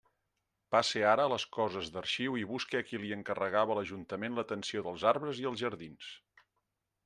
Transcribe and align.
Passe 0.75 1.01
ara 1.09 1.25
a 1.27 1.29
les 1.33 1.45
coses 1.57 1.91
d'arxiu 1.97 2.39
i 2.45 2.49
busque 2.53 2.81
a 2.81 2.87
qui 2.89 3.01
li 3.03 3.13
encarregava 3.19 3.77
l'ajuntament 3.81 4.41
l'atenció 4.41 4.85
dels 4.89 5.09
arbres 5.15 5.45
i 5.47 5.49
els 5.55 5.67
jardins. 5.67 6.13